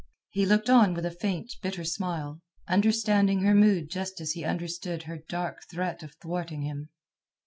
He 0.31 0.47
looked 0.47 0.67
on 0.67 0.95
with 0.95 1.05
a 1.05 1.11
faint, 1.11 1.53
bitter 1.61 1.83
smile, 1.83 2.41
understanding 2.67 3.41
her 3.41 3.53
mood 3.53 3.91
just 3.91 4.19
as 4.19 4.31
he 4.31 4.43
understood 4.43 5.03
her 5.03 5.19
dark 5.29 5.59
threat 5.69 6.01
of 6.01 6.15
thwarting 6.15 6.63
him. 6.63 6.89